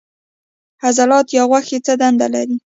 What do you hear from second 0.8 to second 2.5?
عضلات یا غوښې څه دنده